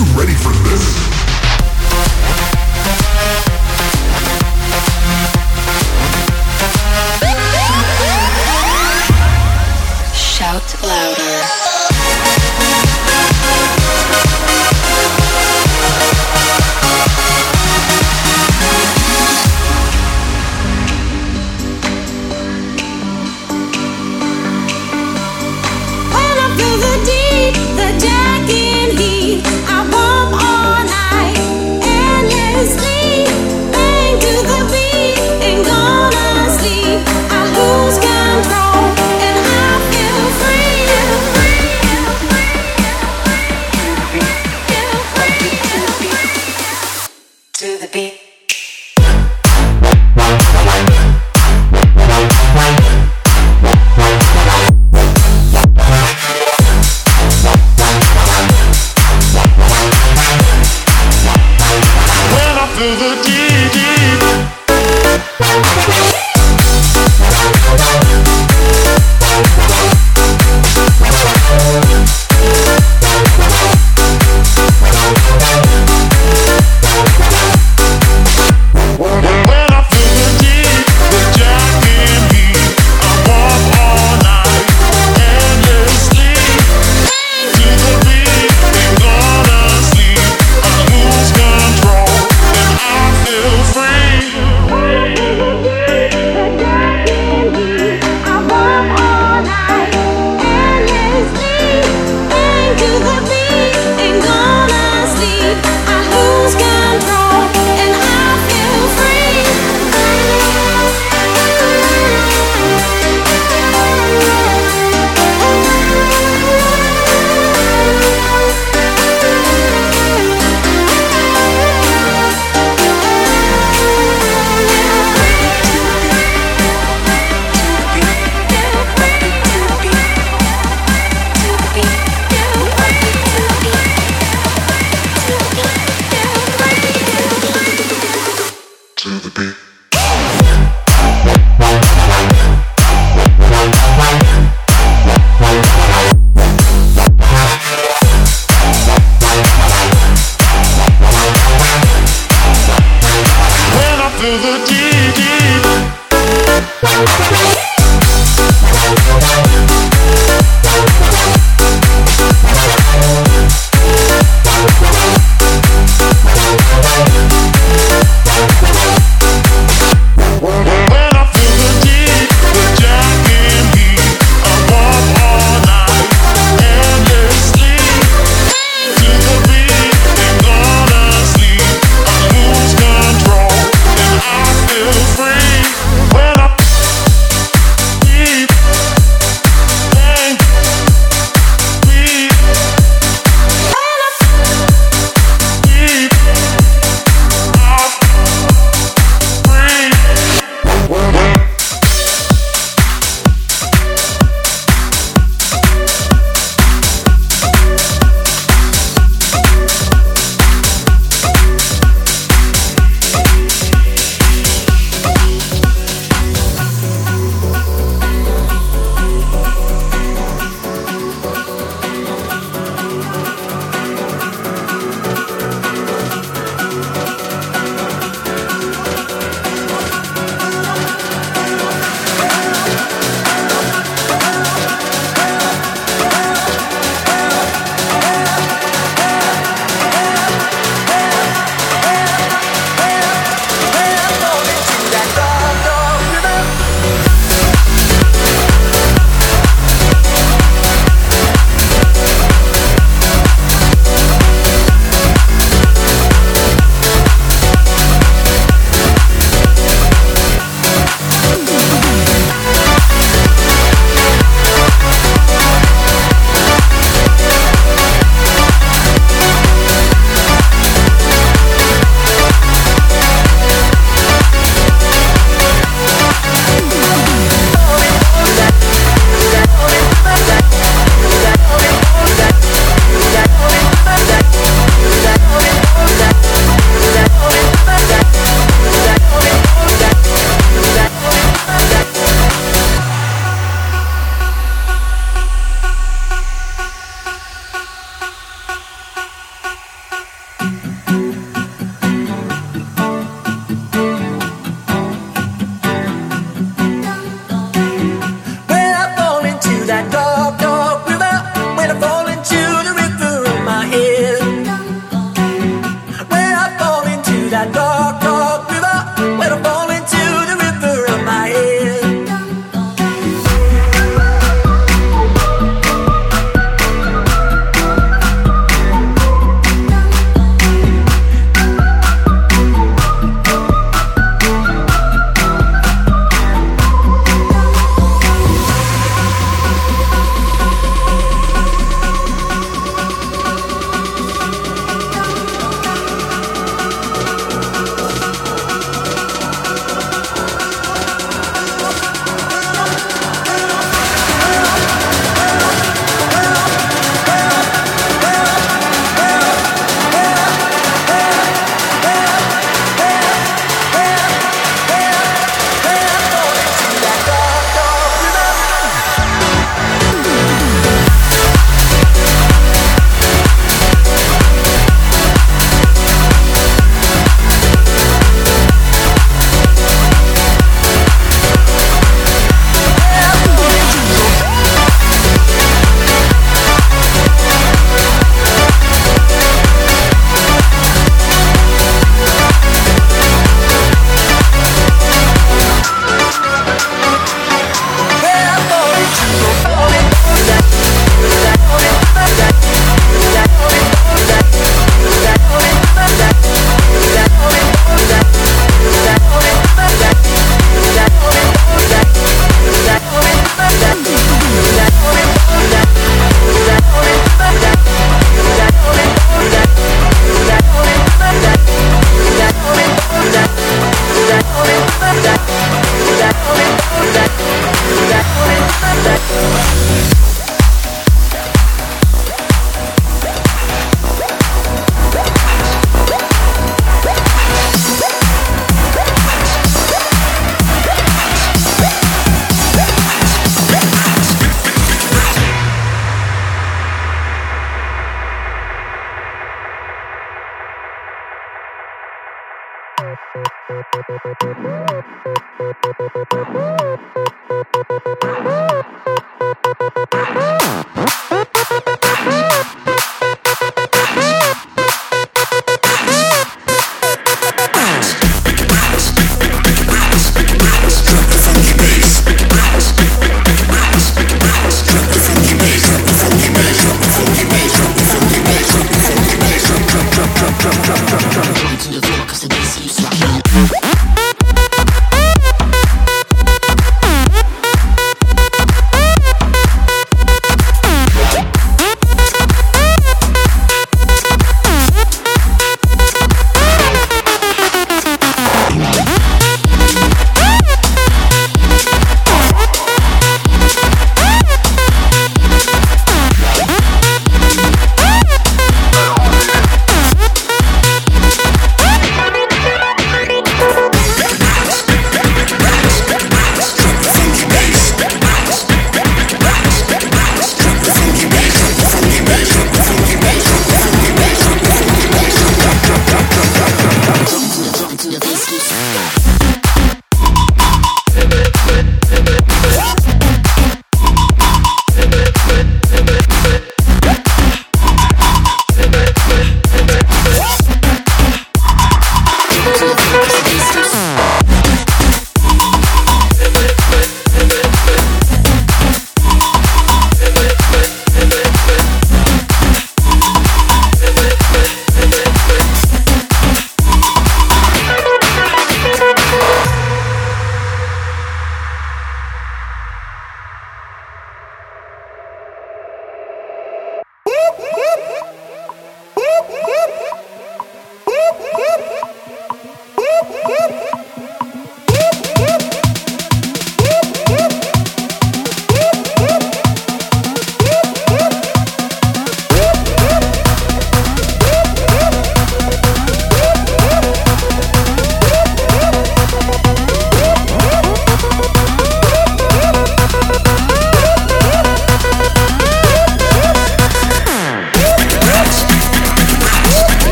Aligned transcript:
You 0.00 0.06
ready 0.18 0.32
for 0.32 0.50
this? 0.64 0.69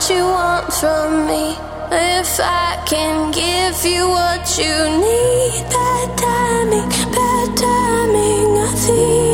what 0.00 0.10
you 0.10 0.24
want 0.24 0.72
from 0.72 1.26
me. 1.26 1.50
If 1.92 2.40
I 2.40 2.82
can 2.86 3.30
give 3.32 3.84
you 3.84 4.08
what 4.08 4.56
you 4.56 4.74
need, 4.98 5.68
bad 5.68 6.18
timing, 6.18 6.88
bad 7.12 7.56
timing, 7.56 8.58
I 8.58 8.72
think. 8.76 9.29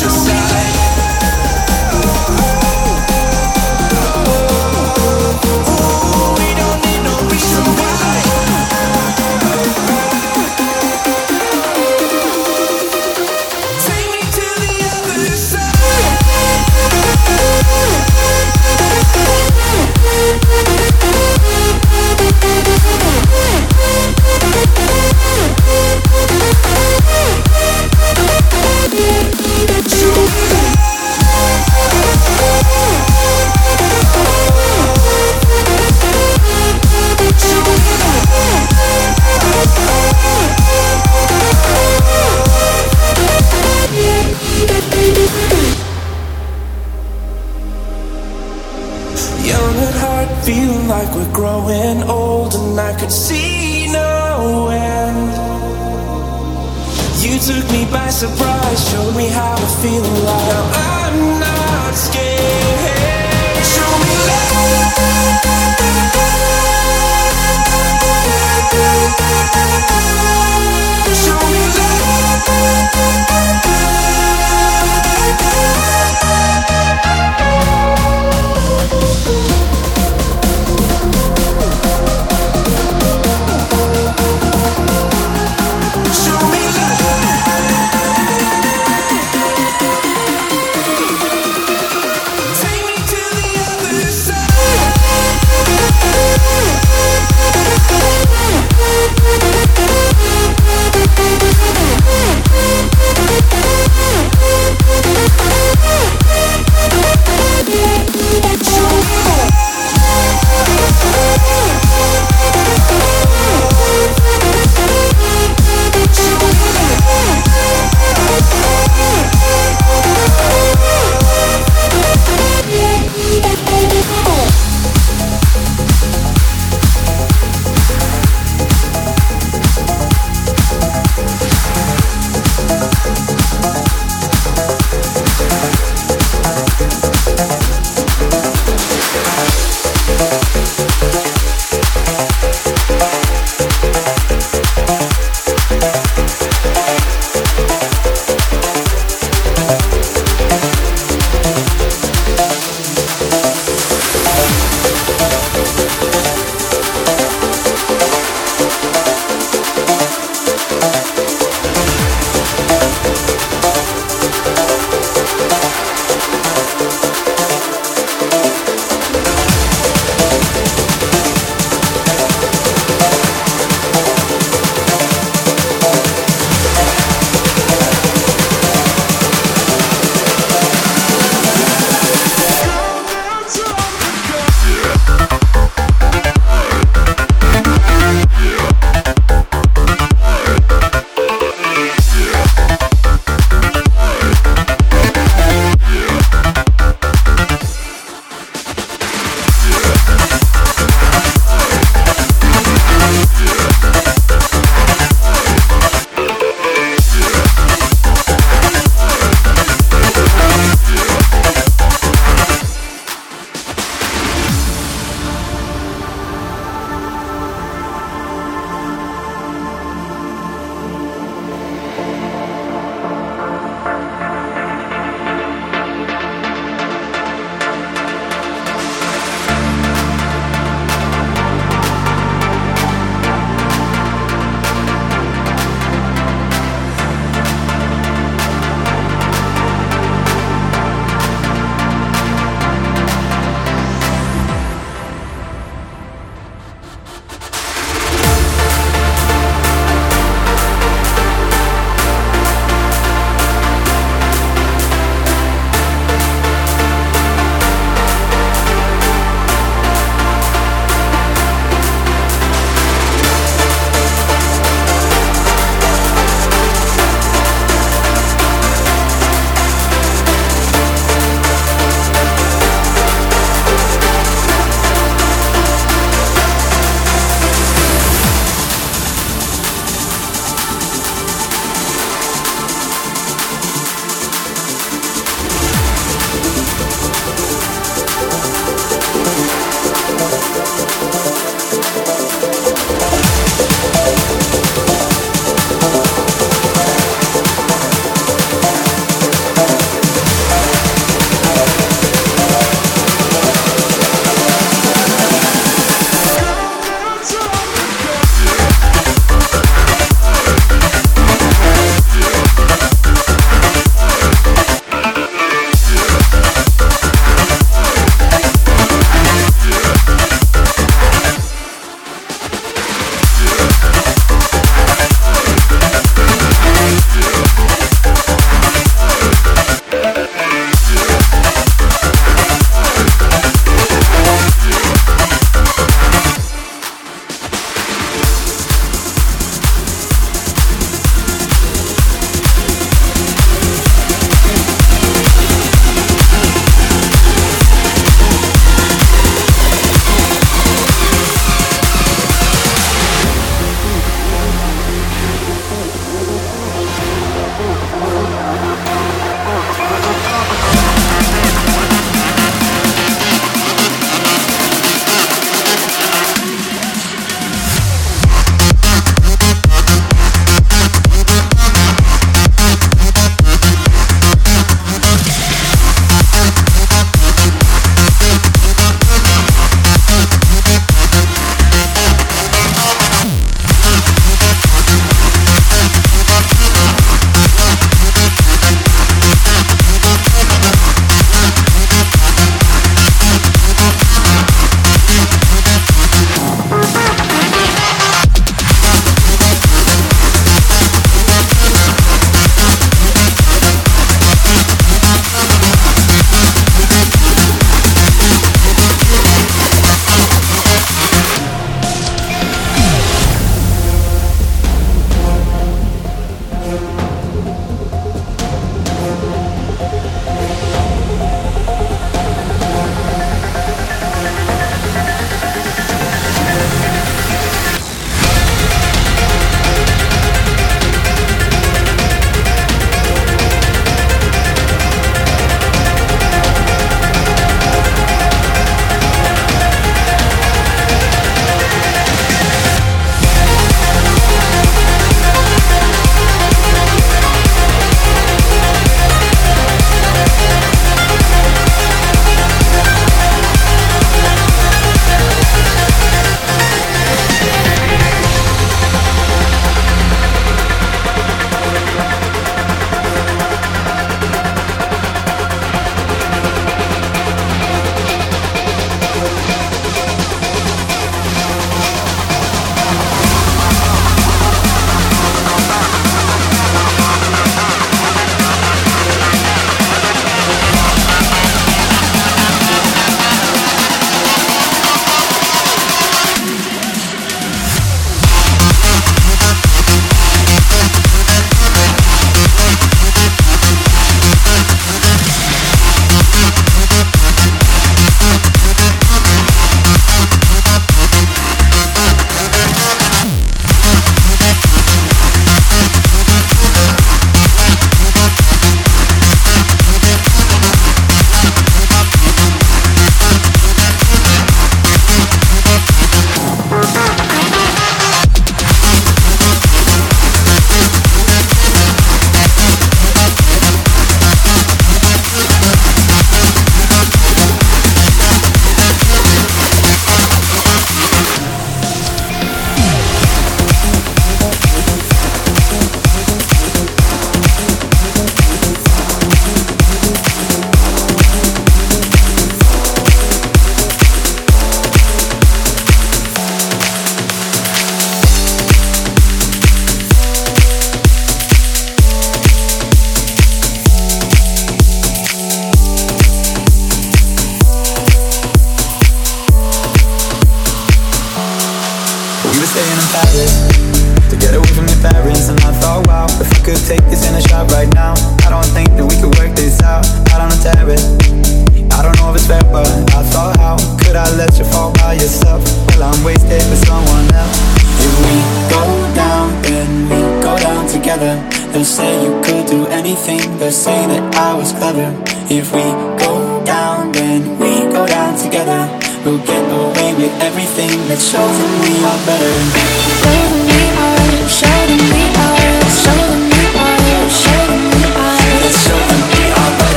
To 0.00 0.33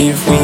if 0.00 0.28
we 0.28 0.43